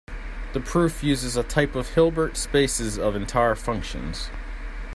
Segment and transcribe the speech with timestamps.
[0.53, 4.31] The proof uses a type of Hilbert spaces of entire functions.